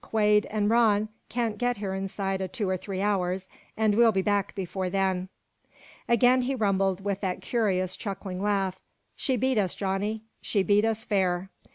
Quade 0.03 0.47
an' 0.47 0.67
Rann 0.67 1.09
can't 1.29 1.59
get 1.59 1.77
here 1.77 1.93
inside 1.93 2.41
o' 2.41 2.47
two 2.47 2.67
or 2.67 2.75
three 2.75 3.01
hours, 3.01 3.47
an' 3.77 3.91
we'll 3.95 4.11
be 4.11 4.23
back 4.23 4.55
before 4.55 4.89
then." 4.89 5.29
Again 6.09 6.41
he 6.41 6.55
rumbled 6.55 7.05
with 7.05 7.21
that 7.21 7.39
curious 7.43 7.95
chuckling 7.95 8.41
laugh. 8.41 8.79
"She 9.15 9.37
beat 9.37 9.59
us, 9.59 9.75
Johnny, 9.75 10.23
she 10.41 10.63
beat 10.63 10.85
us 10.85 11.03
fair! 11.03 11.51